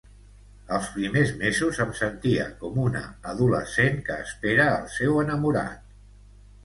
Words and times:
Els 0.77 0.87
primers 0.93 1.33
mesos 1.41 1.81
em 1.85 1.91
sentia 1.99 2.47
com 2.63 2.79
una 2.85 3.03
adolescent 3.35 4.01
que 4.09 4.19
espera 4.25 4.67
el 4.79 4.93
seu 4.99 5.21
enamorat. 5.27 5.97